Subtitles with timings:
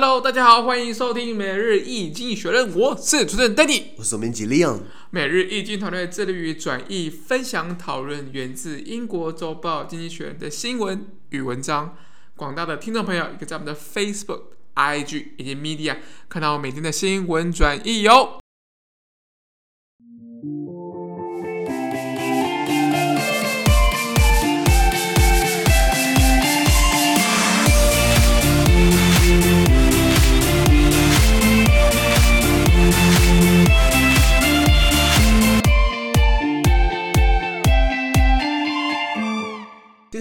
[0.00, 4.82] Hello，大家好，欢迎收听每日易经济学人，我是主持人 Danny，我是总编辑 Leon。
[5.10, 11.96] 每日易经团队致力于转译、分享、讨论源自英国周报《经济学人》的新闻与文章。
[12.36, 14.42] 广大的听众朋友，也可以在我们的 Facebook、
[14.76, 15.96] IG 以及 Media
[16.28, 18.38] 看到我每天的新闻转译哟。
[18.38, 18.47] 今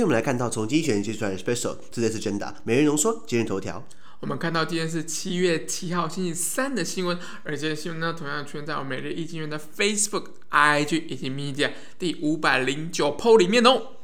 [0.07, 3.85] 我们来看到从经济学人接出来的 Special，这次是真的每日浓缩今日头条。
[4.21, 13.96] 我们看到今天是七月七号星期三的新闻，而这些新闻呢，同样出现在我每日一经济学人的 Facebook、IG 以及 Media 第五百零九 PO 里面哦。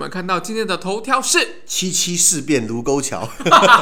[0.00, 3.28] 我们看到今天的头条是七七事变卢沟桥，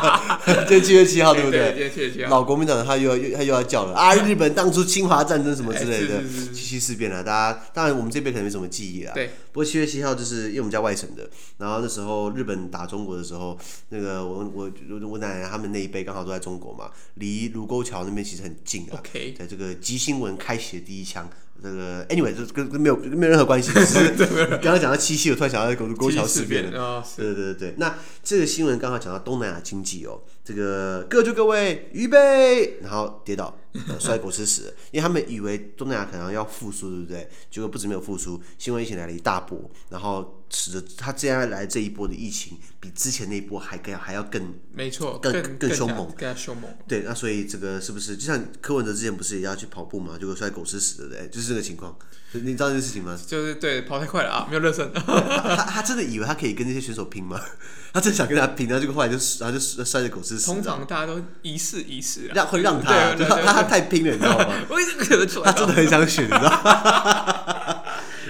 [0.66, 1.68] 今天七月七号对不对？
[1.68, 2.30] 今天七月七号。
[2.30, 4.12] 老国民党他又要又他又要叫了啊！
[4.16, 6.20] 日本当初侵华战争什么之类的，
[6.52, 9.12] 七七事变啊，大家当然我们这边可能没什么记忆了。
[9.14, 9.30] 对。
[9.52, 13.56] 不过七月七号就是因为我们家外省的，然后那时候日本打中国的时候，
[13.90, 14.68] 那个我我
[15.08, 18.98] 我奶奶他们那一辈刚好都在中国嘛，离卢沟桥那边其实很近啊。
[18.98, 19.36] OK。
[19.38, 21.30] 在这个吉星文开启的第一枪。
[21.62, 24.08] 这个 anyway 就跟跟没有没有任何关系，只是
[24.62, 33.58] 刚刚讲到七夕，我突然想到沟沟桥事变对对对，那这个新闻刚好讲到东南亚经济哦，这个各就各位，预备，然后跌倒。
[34.00, 37.28] 摔狗吃屎，因为他们以为东南亚可能要复苏，对不对？
[37.48, 46.70] 结果不止没有复苏，新闻疫情来了一大波，然后使得他接下来这一波的疫情比之前那一波还更还要更没错，更更更凶猛，更凶猛。
[46.86, 50.16] 对，那所以这个是不是就像柯文哲之前不是也要去跑步嘛？
[50.18, 51.28] 结果摔狗吃屎，对不对？
[51.28, 51.96] 就是这个情况。
[52.32, 53.18] 你知道这件事情吗？
[53.26, 54.92] 就是对，跑太快了啊，没有热身。
[54.92, 57.40] 他他真的以为他可以跟那些选手拼吗？
[57.92, 60.44] 他真的想跟他拼，然后结果后来就然后就摔着狗吃屎。
[60.44, 64.54] 通常大家都一试一试，让会让他，他他太拼了，你知道吗？
[64.68, 67.77] 我一直觉得他真的很想选，你知道吗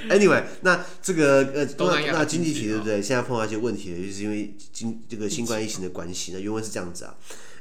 [0.10, 3.02] ？Anyway，那这个呃，那那经济体对不对？
[3.02, 6.32] 现在碰到一些问题了，就是因为经这个新冠疫情的关系。
[6.34, 7.16] 那原文是这样子啊。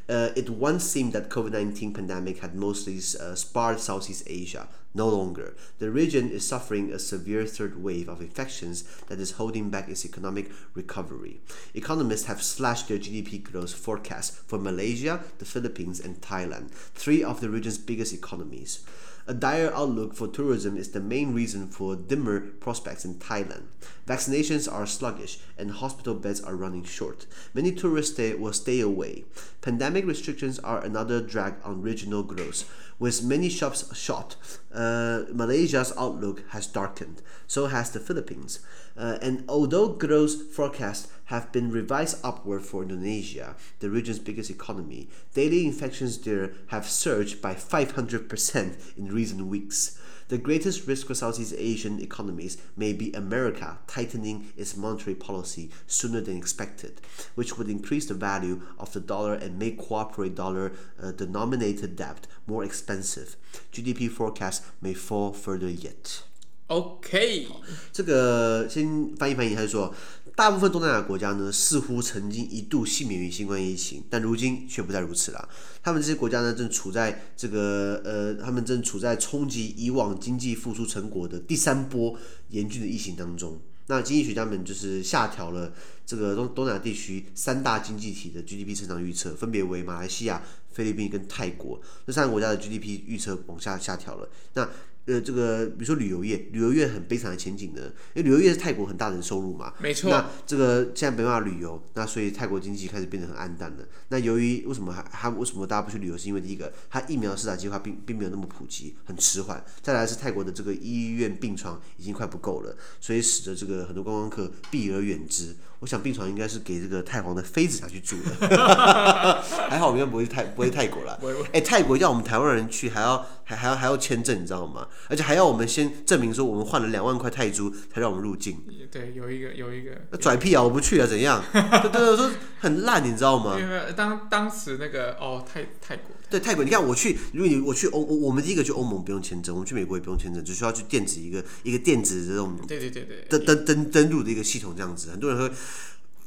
[0.09, 4.66] Uh, it once seemed that COVID-19 pandemic had mostly uh, sparred Southeast Asia.
[4.94, 5.55] No longer.
[5.78, 10.05] The region is suffering a severe third wave of infections that is holding back its
[10.05, 11.41] economic recovery.
[11.72, 17.41] Economists have slashed their GDP growth forecast for Malaysia, the Philippines, and Thailand, three of
[17.41, 18.81] the region's biggest economies.
[19.30, 23.64] A dire outlook for tourism is the main reason for dimmer prospects in Thailand.
[24.08, 27.26] Vaccinations are sluggish and hospital beds are running short.
[27.54, 29.26] Many tourists stay, will stay away.
[29.60, 32.64] Pandemic restrictions are another drag on regional growth.
[33.00, 34.35] With many shops shut,
[34.74, 37.22] uh, Malaysia's outlook has darkened.
[37.46, 38.59] So has the Philippines.
[38.97, 45.09] Uh, and although growth forecasts have been revised upward for Indonesia, the region's biggest economy,
[45.35, 50.00] daily infections there have surged by 500% in recent weeks.
[50.30, 56.20] The greatest risk for Southeast Asian economies may be America tightening its monetary policy sooner
[56.20, 57.00] than expected,
[57.36, 62.28] which would increase the value of the dollar and make corporate dollar uh, denominated debt
[62.46, 63.38] more expensive.
[63.72, 66.24] GDP forecasts may fall further yet.
[66.67, 67.47] OK，
[67.94, 69.94] 这个先翻译翻译，他就说，
[70.35, 75.47] 大部分东南亚国家呢，似乎曾经一度幸免于新冠疫情，但如今却不再如此了。
[75.81, 82.19] 他们这些国家呢，正处在这个呃，他们正处在冲击以往经济复苏成果的第三波
[82.50, 83.61] 严峻的疫情当中。
[83.89, 85.72] 那经济学家们就是下调了
[86.07, 90.41] 这个东东南亚地区三大经济体的 GDP 成长预测，分别为马来西亚、
[90.72, 94.29] 菲律宾跟泰国这三个国家的 GDP 预测往下下调了。
[94.53, 94.69] 那
[95.06, 97.81] 呃，这个比如说旅游业，旅游业很悲惨的前景呢，
[98.13, 100.09] 因为旅游业是泰国很大的收入嘛，没错。
[100.09, 103.88] 那这个现在没办法旅游，那所以泰国经济开始变得很暗淡了。
[104.09, 106.17] 那由于为什么还还为什么大家不去旅游？
[106.17, 109.63] 是因为第一个，它疫苗施打计划并并没有那么普及，很迟缓。
[109.81, 115.56] 再来是泰国的这个医院病床已经快不够了，所以使得这个很多观光客避而远之。
[115.80, 118.48] 我想病床应该是给这个泰皇的妃子拿去住的，
[119.70, 121.20] 还好我们应该不会去泰不会泰国了。
[121.47, 124.88] 哎、欸，泰国要我们台湾人去还要还还要还要签证，你知道吗？
[125.08, 128.64] 而且还要我们先证明说我们换了两万块泰铢才让我们入境。
[128.91, 129.91] 对，有一个有一个。
[130.09, 130.64] 那拽屁啊！
[130.64, 131.44] 我不去啊，怎样？
[131.53, 133.56] 对对，我说很烂，你知道吗？
[133.59, 136.16] 因为当当时那个哦泰泰国。
[136.29, 145.50] 对泰国，你看我去，如果你我去欧，我们第一个去欧盟不用签证，我们去美国也不用签证，只需要去电子一个一个电子这种，对对对对，登登登登录的一个系统这样子，很多人会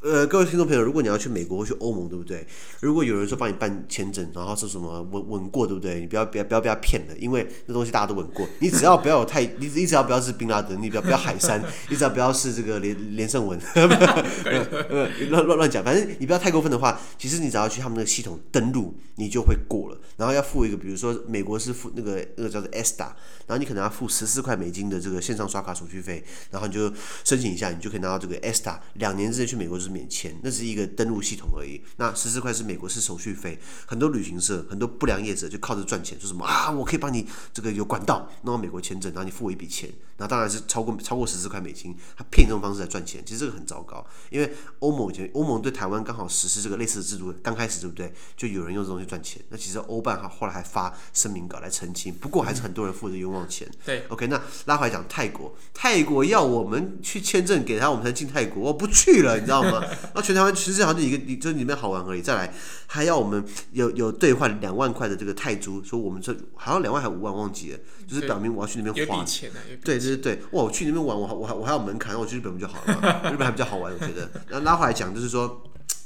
[0.03, 2.47] 呃，各位听众朋友，如果你要去美国或去欧盟，对不对？
[2.81, 6.01] 如果有人说帮你办签证，然后说什么稳稳过，对不对？
[6.01, 8.49] 你不要不要不要被他骗了，因为那东西大家都稳过。
[8.61, 13.61] 你只要不要有太，你你只要不要是宾拉登，你不要不要海山，你只要不要是这个连连胜文，
[15.29, 20.01] 乱乱乱讲，反正你不要太过分的话，其实你只要去他们那个系统登录，你就会过了。
[20.17, 23.09] 然后要付一个，比如说美国是付那个那个叫做 ESTA，
[23.47, 26.91] 然后你可能要付十四块美金的这个线上刷卡手续费，然后你就
[27.23, 31.81] 申请一下，你就可以拿到这个 ESTA，两年之内去美国就是免签，那是一个登录系统而已。
[31.97, 44.05] 那十四块是美国是手续费，很多旅行社、很多不良业者就靠着赚钱，说什么啊，我可以帮你这个有管道弄到美国签证，然后你付我一笔钱，那当然是超过超过十四块美金，他骗这种方式来赚钱，其实这个很糟糕。
[44.31, 48.13] 因为欧盟以前欧盟对台湾刚好实施这个类似的制度，刚开始对不对？
[48.37, 49.43] 就有人用这东西赚钱。
[49.49, 53.69] 那其实欧办哈后来还发声明稿来澄清，不过还是很多人付着冤枉钱。
[53.85, 59.80] 对，OK，那拉回来讲泰国，泰国要我们去签证给他，我们才进泰国，我不去了，你知道吗？
[60.15, 62.23] 那全台湾其实好像一个，就是里面好玩而已。
[62.23, 62.53] 再来，
[62.87, 73.31] 还要我们有有兑换两万块的这个泰铢，说我们这好像两万还五万忘记了，就是表明我要去那边花钱、啊、对对对，哇，我去那边玩，我还我还我还有门槛，我去日本不就好了嘛？
[73.31, 74.31] 日本还比较好玩，我觉得。
[74.49, 75.63] 那拉回来讲，就是说。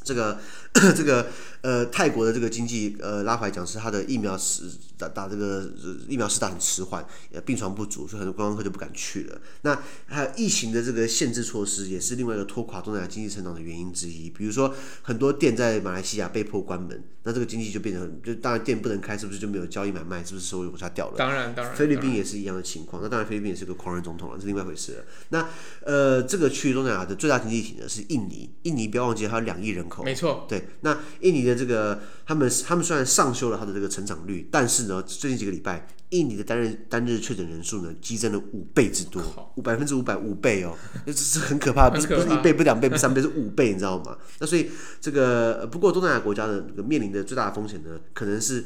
[0.07, 0.39] 这个
[0.95, 1.29] 这个
[1.63, 4.65] 呃，泰国的这个经济呃，拉回来讲是它的疫苗是
[4.99, 9.41] 打打这个、呃、疫苗是打很迟缓，呃，病床不足，所以很多观光客就不敢去了。
[9.63, 14.29] 那还有疫情的这个限制措施，也是另外一个拖垮东南亚经济成长的原因之一。
[14.29, 20.23] 比如说很多店在马来西亚被迫关门，那这个经济就变成就当然店不能开，是不是就没有交易买卖？
[20.25, 21.17] 是不是收入往下掉了？
[21.17, 21.75] 当然当然。
[21.75, 23.01] 菲律宾也是一样的情况。
[23.01, 25.05] 那当然菲律宾也是个狂人总统了，是另外一回事了。
[25.31, 25.49] 那
[25.83, 30.05] 呃，这个区域东南亚的最大经济体呢是印尼，印尼不要忘记还有两亿人口。
[30.05, 39.23] 没错，对，那印尼的这个他们他们虽然上修了他的这个成长率，但是呢，最近几个礼拜，印尼的单日单日确诊人数呢激增了五倍之多，
[39.57, 40.77] 五百分之五百五倍哦，
[41.07, 44.17] 这是很可怕，不是不是一倍，不是两倍，不是三倍，是五倍，你知道吗？
[44.39, 44.71] 那所以
[45.01, 48.65] 这个不过东南亚国家的这个面临的最大的风险呢，可能是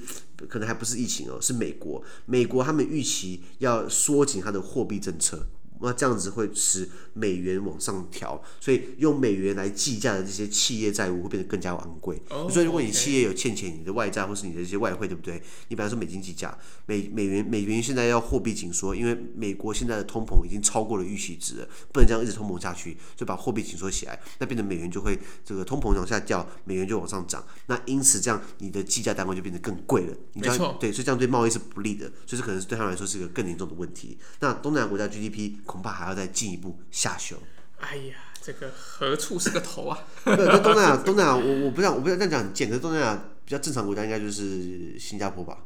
[0.48, 5.46] 可能还不是疫情哦，是美国，美国他们预期要缩紧它的货币政策。
[5.80, 12.20] 那这样子会使美元往上调，所以用美元来计价的这些企业债务会变得更加昂贵。
[12.30, 15.42] Oh, 所以如果你企业有欠钱，你的外债或是你的这些外汇，对不对？
[15.68, 27.44] 你比方说美金计价，美美元美元现在要货币紧缩，因为美国现在的通膨已经超过了预期值了，不能这样一直通膨下去，就把货币紧缩起来，那变成美元就会这个通膨往下掉，美元就往上涨。
[27.66, 30.14] 那因此这样你的计价单位就变得更贵了。
[30.32, 34.18] 你知道，对，所以这样对贸易是不利的，所以这可能是对他们来说是一个更严重的问题。
[34.40, 35.52] 那东南亚国家 GDP。
[35.68, 37.36] 恐怕还要再进一步下修。
[37.78, 39.98] 哎呀，这个何处是个头啊？
[40.24, 42.78] 对，东南亚，东南亚，我我不想，我不想这样讲简直。
[42.78, 45.58] 东南亚比较正常国家应该就是新加坡吧？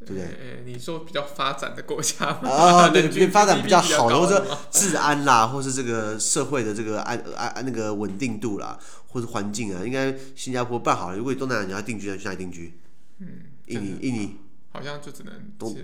[0.00, 0.24] 对不对？
[0.24, 8.78] 欸、你说比较发展的国家啊， 对，发展比较好的，或者说治安啦，或是这个社会的这个安安安那个稳定度啦，
[9.08, 11.16] 或是环境啊，应该新加坡办好了。
[11.16, 12.78] 如果东南亚你要定居，要去哪里定居？
[13.20, 13.28] 嗯，
[13.66, 14.36] 印尼，印尼。
[14.76, 15.74] 好像就只能东，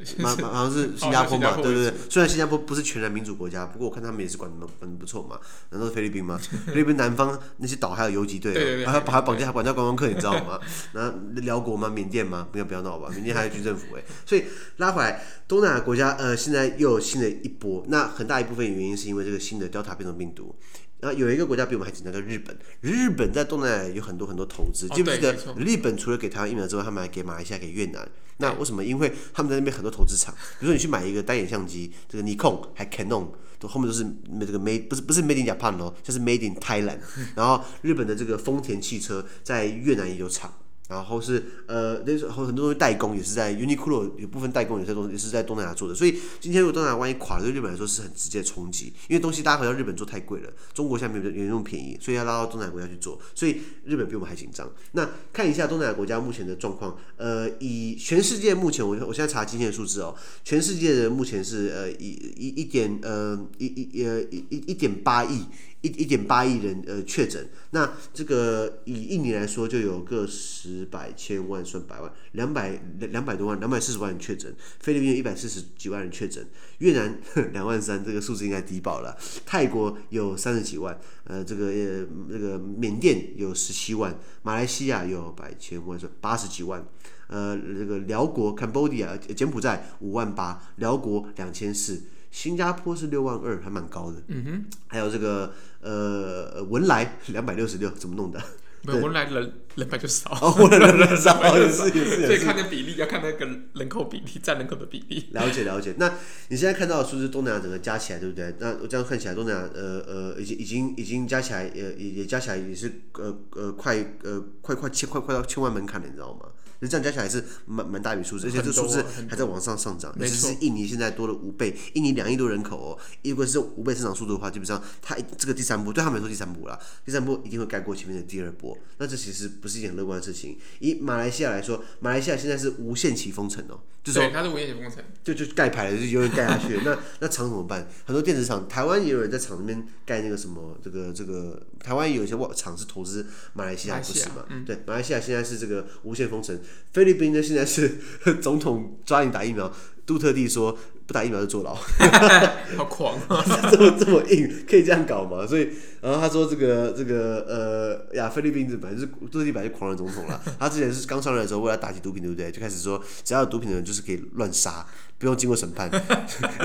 [0.43, 1.95] 好像是新加坡嘛，对对对。
[2.11, 5.39] 虽然新加坡不是全然民主国家，不过我看他们也是管的很不错嘛。
[5.71, 6.39] 难道是菲律宾吗？
[6.69, 10.61] 菲律宾南方那些岛还有游击队，还还绑架还绑架观光客，你知道吗？
[10.93, 11.11] 那
[11.41, 11.89] 辽国吗？
[11.89, 12.47] 缅甸吗？
[12.53, 14.03] 不要不要闹吧， 缅甸还有军政府哎。
[14.27, 14.45] 所以
[14.77, 17.83] 拉回来，东南亚国家呃，现在又有新的一波。
[17.89, 20.55] 那很大一部分原因是因为这个新的 Delta 变种病毒。
[21.03, 22.57] 那有一个国家比我们还紧张，叫日本。
[22.81, 25.35] 日本在东南亚有很多很多投资，记不记得？
[25.59, 28.09] 日本除了给台湾疫苗之外，他们还给马来西亚、给越南。
[28.37, 28.85] 那为什么？
[28.85, 33.29] 因为他们在那边很多投资厂，比如说你去买一个单眼相机，这个尼康还 Canon，
[33.59, 34.05] 都后面都是
[34.47, 36.99] 这个 Made 不是不是 Made in Japan 哦，就是 Made in Thailand。
[37.35, 40.55] 然后日本的这个丰田汽车在越南也有厂。
[40.89, 54.71] 然后是呃，那时候很多东西代工也是在 Uniqlo 有部分代工也是在东也是在东南亚做的，所以今天如果东南亚万一垮了，对日本来说是很直接的冲击，因为东西大家回到日本做太贵了，中国现在没有有那么便宜，所以要拉到东南亚国家去做，所以日本比我们还紧张。
[54.93, 65.47] 那看一下东南亚国家目前的状况，呃，以全世界目前我我现在查今天的数字哦，全世界的目前是呃一一一点呃一一呃一一点八亿。
[65.83, 74.55] 一一点八亿人呃确诊，那这个以印尼来说就有个十百千万算百万，两百两百多万，两百四十万人确诊。
[74.79, 76.47] 菲律宾一百四十几万人确诊，
[76.79, 77.19] 越南
[77.53, 79.17] 两万三，这个数字应该低保了。
[79.45, 86.87] 泰国有三十几万，呃，这个呃这个缅甸有十七万，马来西亚有百千万算八十几万，
[87.27, 92.05] 呃，这个寮国 Cambodia 柬埔寨五万八，寮国两千四。
[92.33, 94.17] 新加坡是六万二，还蛮高的。
[94.27, 98.43] 嗯哼，还有这个呃文莱两百六十六，怎么弄的？
[98.85, 105.29] 没有，我来人人本就少，哦，我的人 人少也是也是，所以看那比例要看那个人口比例占人口的比例。
[105.31, 106.15] 了解了解，那
[106.49, 108.53] 你现在看到的数字，东南亚整个加起来，对不对？
[108.59, 116.47] 那我这样看起来，东南亚呃呃，已经已经已经加起来，呃也也加起来也是呃呃快呃快快千快快到千万门槛了，你知道吗？
[116.83, 120.13] 那这样加起来是蛮蛮大笔数字，而且这数字还在往上上涨。
[120.21, 128.77] 其是印尼现在多了五倍，印尼两亿多人口哦，如果是五倍增长速度的话，基本上它这个第三波对他们来说第三波了，第三波一定会盖过前面的第二波。
[128.99, 130.59] 那这其实不是一件很乐观的事情。
[130.81, 136.81] 以马来西亚来说，马来西亚现在是无限期封城哦，就是说它是无限期封城，就就盖牌了，就永远盖下去。
[136.85, 137.89] 那那厂怎么办？
[138.05, 144.45] 很多电子厂，台湾也有人在厂里面盖那个什么，这个这个台湾也有一些厂是投资马来西亚，不是嘛？
[144.49, 146.59] 嗯、对，马来西亚现在是这个无限封城，
[146.93, 147.43] 菲律宾呢？
[147.43, 147.99] 现在是
[148.41, 149.73] 总统抓你打疫苗，
[150.05, 150.77] 杜特地说
[151.07, 151.75] 不打疫苗就坐牢，
[152.77, 153.45] 好狂啊！
[153.71, 155.47] 这么这么硬，可以这样搞吗？
[155.47, 155.69] 所以，
[156.01, 160.41] 然后他说这个这个呃呀，菲律宾本来就是杜特地本来就狂人总统了。
[160.59, 162.53] 他之前是刚上任的时候，为了打击毒品，对不对？
[162.53, 164.87] 就开始说，只要有毒品的人就是可以乱杀，
[165.19, 165.91] 不用经过审判。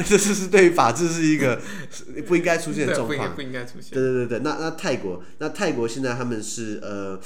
[0.06, 1.60] 这是是对于法治是一个
[2.28, 3.94] 不应该出现的状况，不应该出现。
[3.94, 7.20] 对对对对，那那泰国，那泰国现在他们是呃。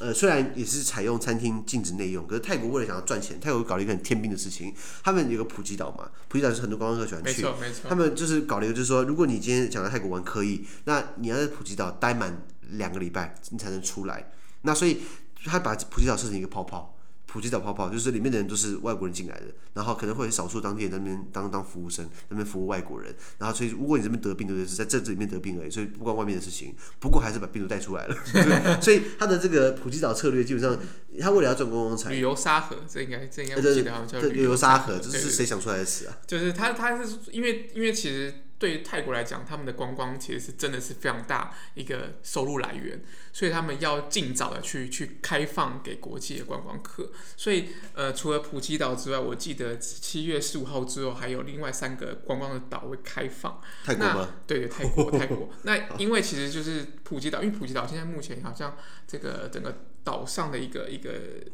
[0.00, 4.72] 呃，虽然也是采用餐厅禁止内用，可是泰国为了想要赚钱，泰国搞了一个很天兵的事情。
[5.02, 7.42] 他们有个普吉岛嘛，普吉岛是很多观光客喜欢去。
[7.42, 7.88] 没错没错。
[7.88, 14.30] 他们就是搞了一个，就是说，如果你今天想来泰国玩可以，那你要在普吉岛待满两个礼拜，你才能出来。
[14.62, 14.98] 那所以
[15.44, 16.97] 他把普吉岛设成一个泡泡。
[17.30, 19.44] 普吉岛泡泡就是里面的人都是外国人进来的，
[19.74, 23.14] 然后可能会有少数当地人在那边当当服务生，在那边服务外国人。
[23.36, 24.66] 然后所以如果你这边得病，对不对？
[24.66, 26.74] 是在这这里面得病而已，所以不关外面的事情。
[26.98, 28.16] 不过还是把病毒带出来了。
[28.80, 30.78] 所以他的这个普吉岛策略基本上，
[31.20, 36.18] 他为了要赚观光财，旅游沙盒，这应该这应该记得好像叫旅游沙盒，这是谁想出来的词啊？
[36.26, 38.32] 就是他他是因为因为其实。
[38.58, 43.00] 对于泰国来讲，他们的观光其实是真的是非常大一个收入来源，
[43.32, 47.12] 所以他们要尽早的去去开放给国际的观光客。
[47.36, 53.60] 所以，呃，除了普吉岛之外，我记得七月十五号之后还有另外三个观光的岛会开放。
[53.84, 54.28] 泰国吗？
[54.46, 55.48] 对对，泰国泰国。
[55.62, 59.84] 那因为其实就是普吉岛，因为普吉岛现在目前好像这个整个。
[60.04, 61.12] 岛上的一个一个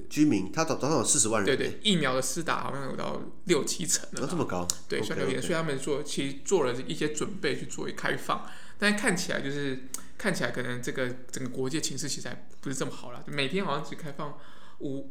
[0.08, 1.56] 居民，他岛岛上有四十万人。
[1.56, 4.28] 对对，疫苗的施打好像有到六七成了。
[4.30, 4.66] 这么高？
[4.88, 5.42] 对，算有点。
[5.42, 8.46] 所以他们做其实做了一些准备去做开放，
[8.78, 9.84] 但是看起来就是
[10.16, 13.24] 看起来可能这个整个国际情势其实还不是这么好了。
[13.26, 14.38] 每天好像只开放
[14.78, 15.10] 五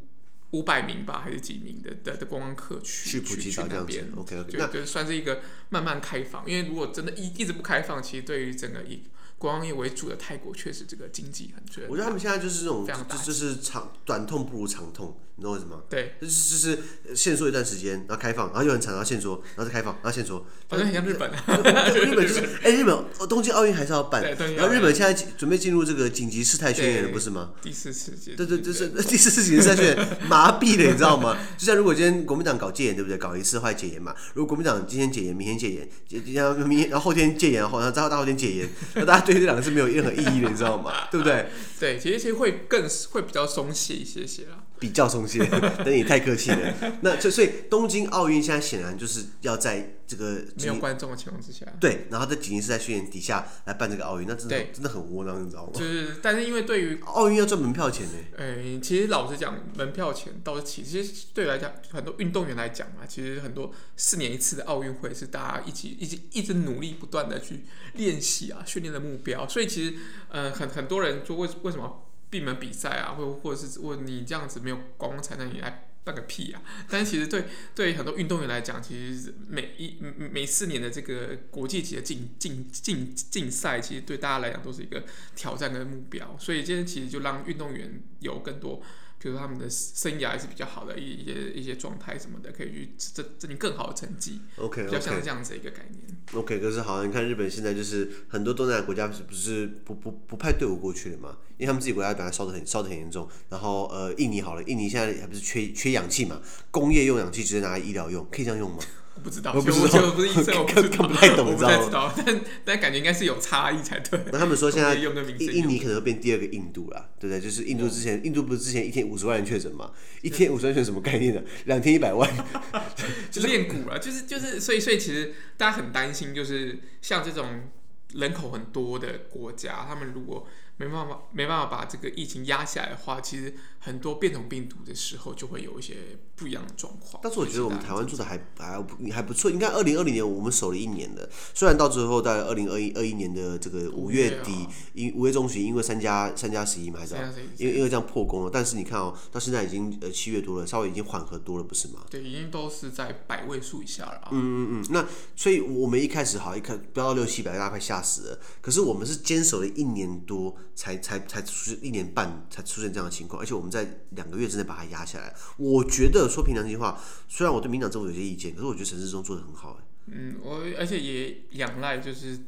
[0.52, 4.10] 五百名吧，还是几名的的的观光客去去去那边。
[4.16, 9.02] OK OK，就就算是一个慢慢开放，因为如果真的一一直不开放，其实对于整个一。
[9.38, 11.82] 观光业为主的泰国确实这个经济很缺。
[11.88, 15.82] 我觉得他们现在就是这种，就就是长短痛不如长痛，你知道为什么？
[15.88, 20.46] 对，就是就是限缩一段时间，然后开放，然后又很长，然后限缩，然后再开放，然后限缩。
[20.68, 21.30] 好像很像日本。
[21.30, 24.22] 日本就是， 哎，日本东京奥运还是要办，
[24.56, 27.52] 然后日本现在准备进入这个紧急事态宣言了，不是吗？
[27.62, 28.34] 第四次紧。
[28.36, 31.36] 对对，就是第四次紧急事态宣言，麻痹了，你知道吗？
[31.58, 33.18] 就像如果今天国民党搞戒严，对不对？
[33.18, 34.14] 搞一次后来戒严嘛。
[34.34, 40.92] 如果国民党今天戒严，明天戒严，然后明天然后后天戒严，然后再后大后天戒严，那大家对这两个是没有任何意义的，你知道吗？
[41.10, 41.46] 对不对？
[41.80, 44.64] 对，其实其实会更会比较松懈一些些啦。
[44.84, 45.38] 比较松懈，
[45.82, 46.74] 等你太客气了。
[47.00, 55.72] 那所以所以东京奥运现在显然就是要在这个没有观众的情况之下，对，然后在紧急事态宣言底下来办这个奥运，那真的真的很窝囊，你知道吗？
[55.72, 58.12] 就是，但是因为对于奥运要赚门票钱呢。
[58.36, 67.64] 哎，其实老实讲，门票钱倒是其实对来讲，很多运动员来讲嘛，其实很多四年一次的奥运会是大家一起一直一直努力不断的去
[67.94, 69.48] 练习啊，训练的目标。
[69.48, 69.94] 所以其实
[70.28, 72.02] 呃，很很多人说为为什么？
[72.30, 76.62] 闭门比赛啊，或或者是问你这样子没有观光彩，那你来办个屁啊！
[76.90, 85.04] 但是其实对对很多运动员来讲，其实每一每四年的这个国际级的竞竞竞竞赛，其实对大家来讲都是一个
[85.34, 86.36] 挑战跟目标。
[86.38, 88.82] 所以今天其实就让运动员有更多。
[89.24, 94.42] 就是他们的生涯是比较好的一一些一些状态什么的，可以去证证明更好的成绩。
[94.58, 94.84] OK，, okay.
[94.84, 96.18] 比较像这样子的一个概念。
[96.34, 101.38] OK，可是好像你看日本现在就是很多东南亚国家不是不是不不不派队伍过去了嘛？
[101.56, 103.26] 因为他们自己国家本来烧的很烧的很严重。
[103.48, 106.42] 然后呃，印尼好了，印尼现在还不是缺缺氧气嘛？
[106.70, 108.78] 工业用氧气直接拿来医疗用，可以这样用吗？
[109.16, 112.12] 我不知道，我不知道，我不是医生， 我看看不太懂，我不太知道。
[112.16, 114.20] 但但感觉应该是有差异才对。
[114.32, 117.40] 那他们说现在印尼可能会变第二个印度啦，对不对？
[117.40, 119.90] 就是印度之前，印度不是之前一天五十万人确诊嘛？
[120.22, 121.40] 一天五十万人什么概念呢？
[121.66, 122.28] 两天一百万，
[123.30, 127.70] 就是练蛊了，就是就是，所以所以其实大家很担心，就是像这种
[128.14, 133.54] 人口很多的国家，他们如果没办法没办法把这个疫情压下来的话，其实
[133.84, 135.94] 很多变种病毒的时候就会有一些
[136.34, 137.20] 不一样的状况。
[137.22, 139.50] 但是我觉得我们台湾做的还还不还不错。
[139.50, 147.14] 应该，二零二零年我们守了一年的，虽然到最后在二零二一二一年的这个五月底，因五月中旬，因为三加三加十一嘛，还是
[147.58, 148.50] 因为因为这样破功了。
[148.50, 152.00] 但是你看哦，到现在已经呃七月多了，稍微已经缓和多了，不是吗？
[152.08, 154.28] 对，已经都是在百位数以下了。
[154.30, 154.86] 嗯嗯嗯。
[154.88, 158.38] 那所以我们一开始好一看飙到六七百，大家快吓死了。
[158.62, 160.56] 可是我们是坚守了一年多。
[160.76, 165.34] 才才才出现一年半才出现这样的情况，而且我们在两个月之内把它压下来。
[165.58, 169.78] 我觉得说平常心话，虽然我对民党政府有些意见，可是我觉得陈世忠做的很好。
[170.06, 172.38] 嗯，我而且也仰赖就是。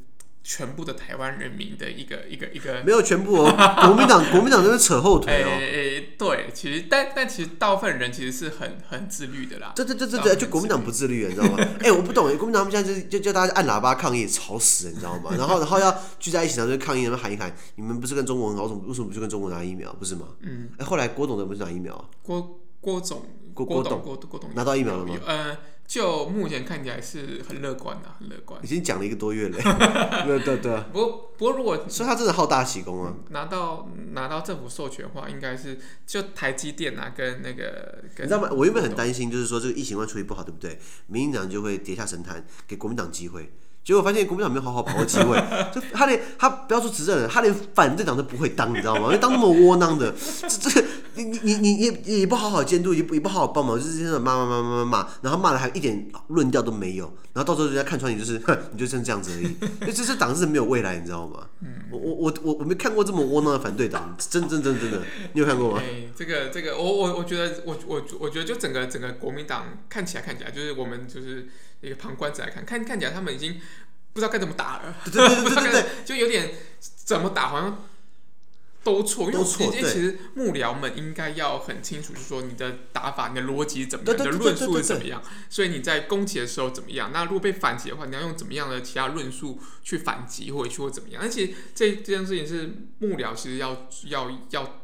[0.48, 3.50] 全部的台湾人民的一个一个一个没有全部哦，
[3.84, 5.48] 国民党 国民党就是扯后腿哦。
[5.48, 9.72] 哎、欸欸，对，其实但但其实大部分人其实是很很自律的啦。
[9.74, 11.56] 对对对对对，就国民党不自律，你知道吗？
[11.82, 15.32] 哎、欸，我不懂，国民党他们现在就就叫大家按喇叭抗议，吵死了，你知道吗？
[15.36, 19.92] 然后然后要聚在一起，然后就抗议，然后喊一喊，你们不是跟中国很好，为什么为什么不去跟中国拿疫苗？
[19.94, 20.28] 不是吗？
[20.42, 20.68] 嗯。
[20.78, 22.04] 哎、欸，后来郭董怎么不是拿疫苗啊？
[22.22, 25.16] 郭郭总郭郭董郭郭董拿到疫苗了吗？
[25.26, 25.56] 呃。
[25.86, 28.60] 就目前看起来是很乐观的，很乐观。
[28.60, 29.56] 已经讲了一个多月了，
[30.26, 30.82] 对对对。
[30.92, 33.14] 不过不过，如果所以他真的好大喜功啊！
[33.30, 38.48] 拿到拿到政府授权的话，应该是就台积电啊，跟那个跟，你知道吗？
[38.50, 40.76] 我原本很担心，就是说这个疫情万处理不好，对不对？
[41.06, 43.52] 民进党就会跌下神坛，给国民党机会。
[43.86, 45.40] 结果发现国民党没有好好把握机会，
[45.72, 49.02] 就他连他不要说执政人，他连反对党都不会当，你知道吗？
[49.02, 50.12] 因为当那么窝囊的，
[50.48, 59.86] 这这你你你你也也不好好监督，也不也不好好帮忙，就是真的骂骂骂骂骂骂，然后骂的还一点论调都没有，然后到时候人家看穿你就是，哼，你就剩这样子而已。
[59.86, 61.46] 就这这党是没有未来，你知道吗？
[61.92, 65.00] 我我我我我没看过这么窝囊的反对党，真真真真的，
[65.32, 65.78] 你有看过吗？
[65.78, 71.46] 欸、这个这个，我我我觉得我我我觉得就整个整个国民党看起来看起来就是我们就是。
[71.80, 73.60] 一个旁观者来看，看看起来他们已经
[74.12, 77.84] 不知道该怎么打了，对对对对 对，就有点怎么打好像
[78.82, 79.66] 都错，都错。
[79.66, 87.10] 因为其实幕僚们应该要很清楚，就是说你的打法、你的逻辑怎么样，你的论述是怎么样，所以你在攻击的时候怎么样？
[87.12, 91.22] 那如果被反击的话，你要用怎么样的其他论述去反击，或者去或怎么样？
[91.22, 94.82] 而且这这件事情是幕僚其实要要要。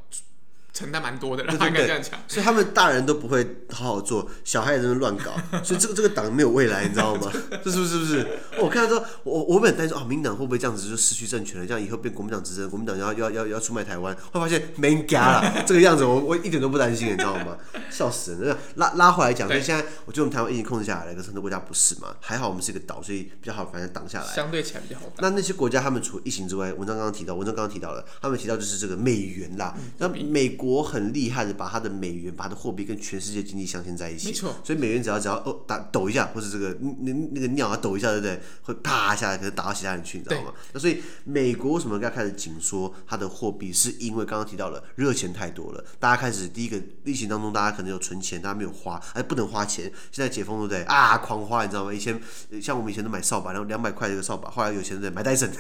[0.73, 2.19] 要承担蛮多的，对对对，应该这样讲。
[2.27, 7.31] 所以他们大人都不会好好做，小孩也在那乱搞， 所以这个这个党没有未来，你知道吗？
[7.63, 7.99] 这是不是？
[7.99, 8.27] 不是？
[8.59, 11.67] 我看到说，我我本来担心说，哦，民党会不会这样子就失去政权了？
[11.67, 17.57] 这样以后变国民党执政，国民党要要要要出卖台湾，会发现没家了， 这个样子我我一点都不担心，你知道吗？
[17.91, 18.57] 笑死人！
[18.77, 22.15] 拉拉回来讲，所以现在我觉得我们台湾已经控制下来了，可是很多国家不是嘛？
[22.21, 24.27] 还好我们是一个岛，所以比较好，反正挡下来。
[24.35, 25.07] 相对起来比较好。
[25.19, 29.75] 那那些国家，他们除了疫情之外，文章刚刚提到，文章刚刚提到了，他们提到就是这个美元啦。
[29.99, 31.53] 那、嗯、美国很厉害的。
[31.63, 34.55] 把它的美元，把它的货币跟全世界经济镶嵌在一起，没错。
[34.65, 38.41] 所以美元只要只要哦打抖一下，或者这个那那个尿啊抖一下，对不对？
[38.63, 40.53] 会啪下来，可能打到其他人去，你知道吗？
[40.73, 43.73] 那所以美国为什么要开始紧缩它的货币？
[43.73, 49.93] 是因为刚刚提到了热钱太多了，大家开始第一个疫情当中，大家可能有存钱，大家没有花，哎不能花钱。
[50.11, 50.83] 现在解封对不对？
[50.85, 51.93] 啊狂花，你知道吗？
[51.93, 52.19] 以前
[52.63, 55.51] 像我们以前都买扫把，然后两百块一个扫把，后来有钱对买戴森，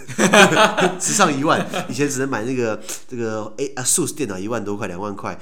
[0.98, 1.62] 直上一万。
[1.90, 5.38] 以前只能买那个这个 A ASUS 电脑一万多块，两万块。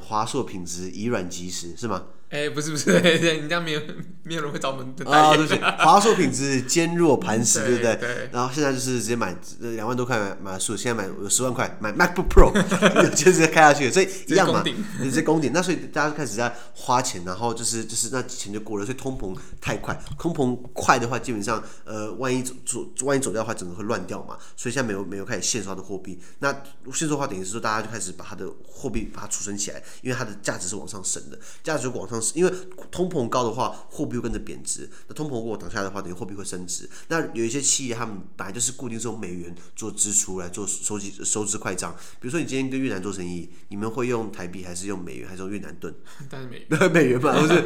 [0.00, 2.04] 华硕品质以软击石是吗？
[2.34, 3.80] 哎、欸，不是不是， 对，你这样没有
[4.24, 7.94] 没有人会找我们的啊，对不起，华硕品质坚若磐石，对不对？
[7.94, 8.28] 对。
[8.32, 12.52] 然后现在就是直接买两万多块买买数，现在买有十万块买 MacBook Pro，
[13.14, 14.64] 就直接开下去，所以一样嘛，
[15.00, 15.52] 直接攻顶。
[15.54, 24.36] 那所以大家开始在花钱，然后就是就是那钱就过了，所以通膨太快，通膨快的话，基本上呃，万一走走万一走掉的话，整个会乱掉嘛。
[24.56, 26.52] 所以现在没有没有开始限缩它的货币，那
[26.92, 32.23] 限缩的话等于是说大家就开始把它的货币把它储存起来，因为它的价值是往上升的，价值往上。
[32.34, 32.52] 因为
[32.90, 34.88] 通膨高的话，货币会跟着贬值。
[35.08, 36.88] 那通膨如果挡下来的话，等于货币会升值。
[37.08, 41.94] 那有一些企业，他们本来就是固定是用美元做支出来做收集收支快账。
[42.20, 45.94] 比如说，你今天跟越南做生意，你们会用台币还是用美元，还是用越南盾？
[46.30, 46.90] 当然美元。
[46.92, 47.62] 美元嘛，不是，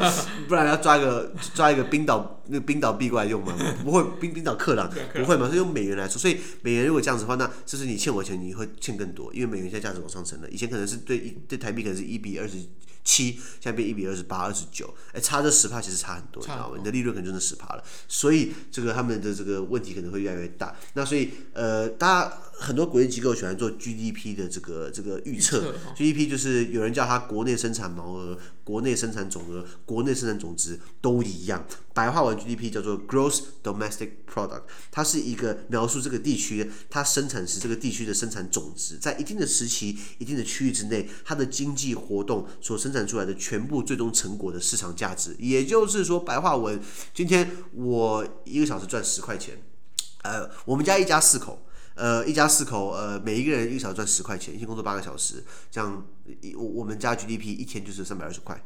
[0.47, 3.55] 不然要抓一个抓一个冰岛那个冰岛币过来用吗？
[3.83, 5.49] 不会，冰冰岛克朗不会嘛？
[5.49, 6.17] 是用美元来说。
[6.19, 10.49] 所以美元如果这样子的话，那就是你欠我钱，你会欠更多，因为美元现在价值往上升了。
[10.49, 12.57] 以前可能是对一对台币可能是一比二十。
[13.09, 16.75] 七，现在变一比二十八、二十九，哎，差这十帕其实差很多，你知道吗？
[16.77, 20.75] 你的利润可能就是十帕了，所以这个他们的这个问题可能会越来越大。
[20.93, 31.65] 那所以呃，大家很多国际机构喜欢做 GDP 的这个这个预测，GDP 就是有人叫它国内生产毛额、国内生产总额、国内生产总值都一样。
[31.93, 42.99] 白话文 GDP 叫做 Gross Domestic Product，它是一个描述这个地区它生产时这个地区的生产总值，在一定的时期、一定的区域之内，它的经济活动所生产。
[43.09, 46.79] 出来的全部最终成果的市场价值，也就是说，白话文，
[47.11, 49.63] 今天我一个小时赚十块钱，
[50.21, 51.65] 呃，我们家一家四口。
[51.99, 56.05] 呃，一家四口，呃，每一个人一个小时赚十块钱，一天工作八个小时，这样，
[56.57, 58.57] 我我们家 GDP 一天就是三百二十块。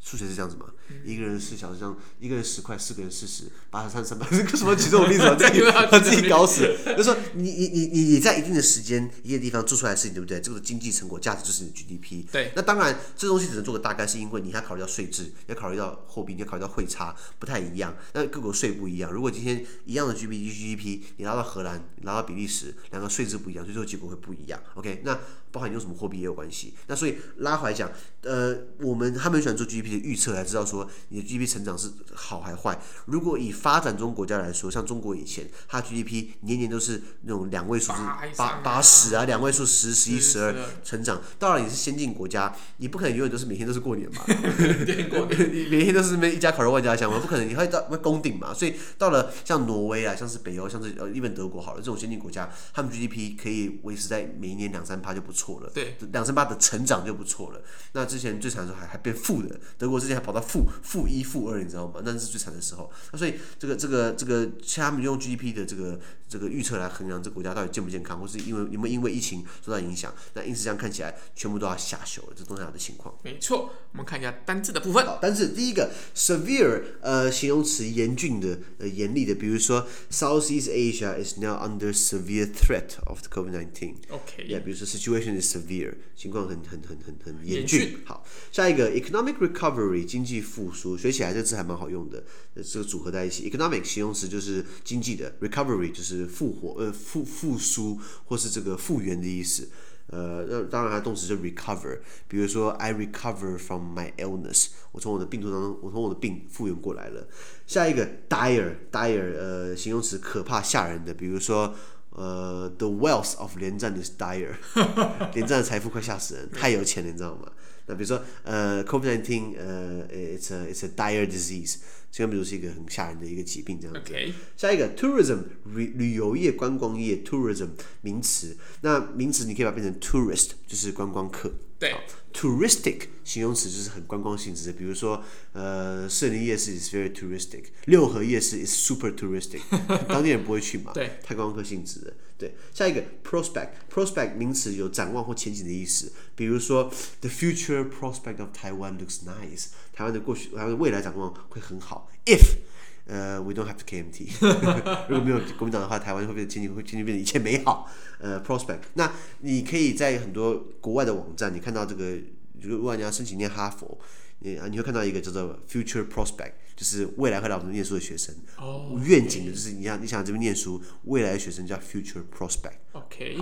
[0.00, 0.66] 数学是这样子嘛？
[1.04, 5.36] 一个人四小时这样，一个人十块，四个人四十，八十三三百，这个什么举这种例子啊？
[5.36, 6.62] 自己把自己搞死。
[6.86, 10.40] 就是说你你你你你在一定的时间、一个地方做出来的事情，对不对？
[10.40, 12.24] 这个经济成果价值就是你的 GDP。
[12.32, 12.52] 对。
[12.56, 17.94] 那当然，这东西只能做个大概，是因为你还考虑到税制，要考虑到货币，你要考虑到汇差，不太一样。
[18.14, 19.12] 那各国税不一样。
[19.12, 24.58] 如果今天一样的 GDP，你拿到荷兰，你拿到比利时，两个税制不一样，所以说结果会不一样。
[24.74, 25.18] OK，那
[25.52, 26.74] 包含你用什么货币也有关系。
[26.86, 27.90] 那所以拉回来讲，
[28.22, 32.78] 呃，我们他们喜欢做 GDP 的预测，来知道说你的 GDP 成长是好还坏。
[33.06, 37.98] 如果以发展中国家来说，像中国以前，它 GDP 年年都是那种两位数字
[38.36, 41.20] 八八十啊，两位数十、十一、十二成长。
[41.38, 48.52] 当然你是先进国家，你不可能永远都是每天都是过年嘛， 你每天都是每一家烤肉万家香嘛，不可能，你会到会攻顶嘛。
[48.52, 57.60] 所以到了像挪威啊，像是北欧，像是呃日本、德国好了这种先进国家，他们 GDP 可以维持在每一年两三趴就不错了，对，两成八的成长就不错了。
[57.92, 62.00] 那之前最惨的时候还还变负的，德国之前还跑到负负一负二，你知道吗？
[62.04, 62.90] 那是最惨的时候。
[63.12, 65.98] 那所以这个这个这个，像他们用 GDP 的这个
[66.28, 70.14] 这个预测来衡量这个国家到底健不健康，或是因为有没有因为疫情受到影响？
[70.34, 73.14] 那因此这样看起来，全部都要下修了，这东南亚的情况。
[73.22, 75.06] 没错，我们看一下单字的部分。
[75.06, 83.94] 好，单字第一个 severe，呃，形容词严峻的，呃，严厉的，比如说 Southeast Asia is now under severe threat of the COVID-19。
[84.10, 87.98] OK，yeah，比如说 situation is severe，情况很很很很很严峻。
[88.04, 92.22] 好，下一个 economic recovery，经济复苏，学起来这个字还蛮好用的，
[92.56, 93.50] 这个组合在一起。
[93.50, 99.68] economic 形容词就是经济的，recovery 就是复活，呃，复复苏或是这个复原的意思。
[100.10, 107.28] 呃，那当然它动词就 recover，比如说 I recover from my illness，我从我的病毒当中，我从我的病复原过来了。
[107.66, 111.74] 下一个 dire，dire，呃，形容词可怕吓人的，比如说
[112.08, 114.54] 呃，the wealth of 连战 is dire，
[115.34, 117.52] 连战的财富快吓死人，太有钱了，你知道吗？
[117.88, 121.76] 那比如说，呃，COVID-19，呃，it's a it's a dire disease，
[122.12, 124.12] 这个比如是一个很吓人的一个疾病这样子。
[124.56, 125.38] 下一个，tourism，
[125.74, 127.70] 旅旅游业、观光业，tourism
[128.02, 128.56] 名词。
[128.82, 131.52] 那名词你可以把它变成 tourist，就是观光客。
[131.78, 131.94] 对。
[132.30, 135.24] touristic 形容词就是很观光性质的，比如说，
[135.54, 139.60] 呃，士林夜市 is very touristic，六合夜市 is super touristic，
[140.06, 140.92] 当地人不会去嘛？
[140.92, 141.18] 对。
[141.24, 142.12] 太观光客性质的。
[142.38, 146.84] 对，下一个 prospect，prospect 名词有展望或前景的意思，比如说
[147.20, 152.08] the future prospect of Taiwan looks nice，台湾的过去，台湾的未来展望会很好。
[152.26, 152.58] if
[153.06, 154.28] 呃、uh, we don't have the KMT，
[155.08, 157.90] 如果没有国民党的话，台湾会不会前景会前景变得一切美好？
[158.20, 162.18] 呃、uh,，prospect，那你可以在很多国外的网站，你看到这个，
[162.60, 163.98] 如果你要申请念哈佛。
[164.40, 168.34] 你啊，你会看到一个叫做 future prospect，就是未来会来我们念书的学生。
[168.56, 168.90] 哦。
[168.90, 169.04] Oh, okay.
[169.04, 172.78] 愿景的就是你想你想这边念书，未来的学生叫 future prospect。
[172.92, 173.36] OK。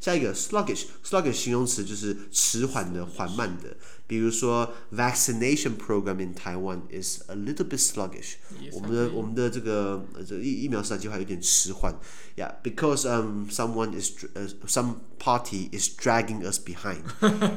[0.00, 3.76] 下一个 sluggish，sluggish 形容词就是迟缓的、缓慢的。
[4.07, 11.95] 比如说 vaccination program in Taiwan is a little bit sluggish。Yes, 我们的我们的这个这疫疫苗施打计划有点迟缓。
[12.35, 17.01] Yeah，because um someone is uh some party is dragging us behind。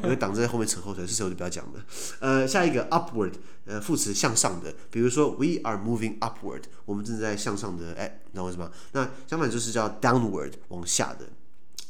[0.03, 1.85] 因为党在后面扯后腿，是谁我就不要讲了。
[2.21, 2.87] 呃，下一个。
[2.97, 3.33] upward，
[3.67, 8.71] 呃，副词向上的，比如说 we are moving upward，我们正在向上的，哎，你知道为什么？
[8.93, 11.27] 那相反就是叫 downward，往下的。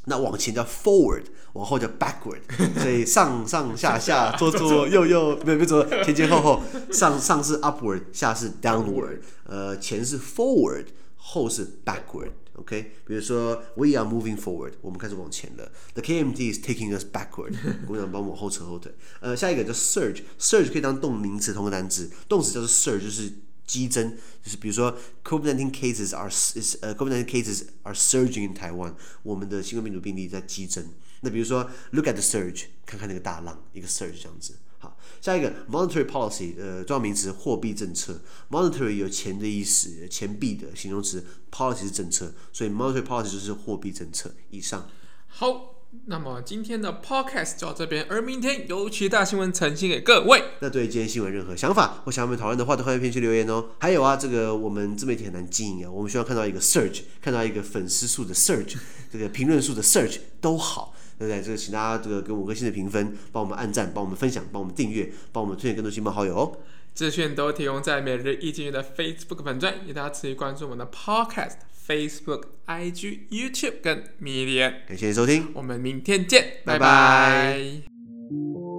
[0.05, 2.41] 那往前叫 forward，往后叫 backward。
[2.81, 10.85] 所以上上下下，左左右右，没有没有左，前前后后，上上是 upward，下是 downward，呃，前是 forward，
[11.15, 12.31] 后是 backward。
[12.55, 15.71] OK，比如说，We are moving forward，我们开始往前了。
[15.95, 17.55] The KMT is taking us backward，
[17.87, 18.93] 我们想帮我们后扯后腿。
[19.19, 23.31] 呃，下一个叫 surge，surge 可以当动名词，同个单词，动词叫做 surge，就是
[23.65, 30.85] 激增，就是比如说，COVID-19 cases are is 呃，COVID-19 cases are surging in Taiwan，我们的新冠病毒病例在激增。
[31.21, 34.55] 那比如说，Look at the surge，看看那个大浪，一个 surge 这样子。
[34.79, 38.19] 好，下一个 monetary policy，呃，重要名词，货币政策。
[38.49, 44.33] monetary 有钱的意思，钱币的形容词，policy 是政策，所以 monetary policy 就是货币政策。
[44.49, 44.89] 以上。
[45.27, 50.43] 好，那么今天的 podcast 就到这边，而明天有其他新闻呈现给各位。
[50.59, 53.69] 那对今天新闻任何想法或想要我们讨论的话，都欢迎评论区留言哦。
[53.79, 58.77] 还有啊，这个我们自媒体很难经营啊，我们需要看到一个 search，看到一个粉丝数的 search，
[59.11, 60.95] 这个评论数的 search 都好。
[61.19, 61.39] 对不对？
[61.39, 66.57] 这个请大家这个给五颗星的评分，帮我们按赞，帮我们分享，帮我们订阅，帮我们推荐更多亲朋好友哦。
[66.95, 74.73] 资讯都提供在每日一经的 Facebook 粉专，也大家持续关注我们的 Podcast、Facebook、IG、YouTube 跟 Medium。
[74.87, 76.79] 感谢收听，我们明天见，拜拜。
[76.79, 78.70] 拜拜。